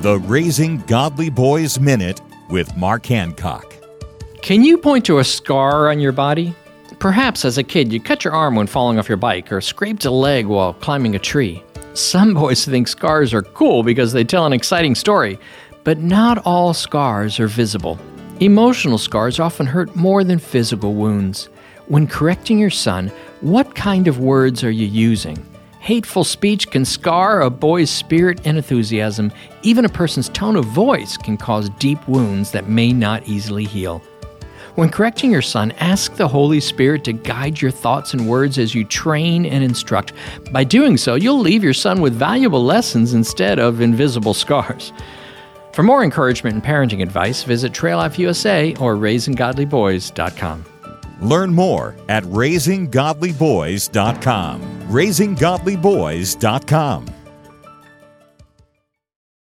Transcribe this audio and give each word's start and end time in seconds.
The 0.00 0.18
Raising 0.20 0.78
Godly 0.86 1.28
Boys 1.28 1.78
Minute 1.78 2.22
with 2.48 2.74
Mark 2.74 3.04
Hancock. 3.04 3.74
Can 4.40 4.64
you 4.64 4.78
point 4.78 5.04
to 5.04 5.18
a 5.18 5.24
scar 5.24 5.90
on 5.90 6.00
your 6.00 6.12
body? 6.12 6.54
Perhaps 6.98 7.44
as 7.44 7.58
a 7.58 7.62
kid 7.62 7.92
you 7.92 8.00
cut 8.00 8.24
your 8.24 8.32
arm 8.32 8.54
when 8.54 8.66
falling 8.66 8.98
off 8.98 9.10
your 9.10 9.18
bike 9.18 9.52
or 9.52 9.60
scraped 9.60 10.06
a 10.06 10.10
leg 10.10 10.46
while 10.46 10.72
climbing 10.72 11.16
a 11.16 11.18
tree. 11.18 11.62
Some 11.92 12.32
boys 12.42 12.64
think 12.64 12.88
scars 12.88 13.34
are 13.34 13.42
cool 13.42 13.82
because 13.82 14.14
they 14.14 14.24
tell 14.24 14.46
an 14.46 14.54
exciting 14.54 14.94
story, 14.94 15.38
but 15.84 15.98
not 15.98 16.38
all 16.46 16.72
scars 16.72 17.38
are 17.38 17.46
visible. 17.46 17.98
Emotional 18.40 18.96
scars 18.96 19.38
often 19.38 19.66
hurt 19.66 19.94
more 19.94 20.24
than 20.24 20.38
physical 20.38 20.94
wounds. 20.94 21.50
When 21.88 22.06
correcting 22.06 22.58
your 22.58 22.70
son, 22.70 23.08
what 23.42 23.74
kind 23.74 24.08
of 24.08 24.18
words 24.18 24.64
are 24.64 24.70
you 24.70 24.86
using? 24.86 25.36
Hateful 25.80 26.24
speech 26.24 26.70
can 26.70 26.84
scar 26.84 27.40
a 27.40 27.48
boy's 27.48 27.90
spirit 27.90 28.42
and 28.44 28.58
enthusiasm. 28.58 29.32
Even 29.62 29.86
a 29.86 29.88
person's 29.88 30.28
tone 30.28 30.56
of 30.56 30.66
voice 30.66 31.16
can 31.16 31.38
cause 31.38 31.70
deep 31.78 32.06
wounds 32.06 32.52
that 32.52 32.68
may 32.68 32.92
not 32.92 33.26
easily 33.26 33.64
heal. 33.64 34.02
When 34.74 34.90
correcting 34.90 35.30
your 35.32 35.42
son, 35.42 35.72
ask 35.72 36.16
the 36.16 36.28
Holy 36.28 36.60
Spirit 36.60 37.02
to 37.04 37.14
guide 37.14 37.62
your 37.62 37.70
thoughts 37.70 38.12
and 38.12 38.28
words 38.28 38.58
as 38.58 38.74
you 38.74 38.84
train 38.84 39.46
and 39.46 39.64
instruct. 39.64 40.12
By 40.52 40.64
doing 40.64 40.98
so, 40.98 41.14
you'll 41.14 41.40
leave 41.40 41.64
your 41.64 41.74
son 41.74 42.02
with 42.02 42.12
valuable 42.12 42.62
lessons 42.62 43.14
instead 43.14 43.58
of 43.58 43.80
invisible 43.80 44.34
scars. 44.34 44.92
For 45.72 45.82
more 45.82 46.04
encouragement 46.04 46.54
and 46.54 46.62
parenting 46.62 47.02
advice, 47.02 47.42
visit 47.42 47.72
Trail 47.72 47.96
Life 47.96 48.18
USA 48.18 48.74
or 48.76 48.96
RaisingGodlyBoys.com. 48.96 50.79
Learn 51.20 51.54
more 51.54 51.94
at 52.08 52.24
raisinggodlyboys.com. 52.24 54.60
Raisinggodlyboys.com. 54.88 57.19